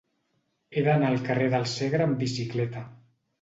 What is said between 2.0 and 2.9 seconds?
amb bicicleta.